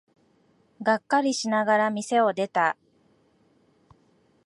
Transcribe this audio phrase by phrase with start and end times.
[0.81, 2.75] がっかりしながら店を出た。